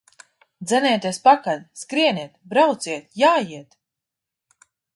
Dzenieties 0.69 1.19
pakaļ! 1.27 1.61
Skrieniet, 1.81 2.33
brauciet, 2.55 3.07
jājiet! 3.25 3.79